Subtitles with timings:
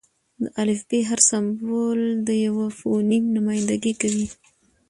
[0.41, 4.27] د الفبې: هر سېمبول د یوه فونیم نمایندګي کوي.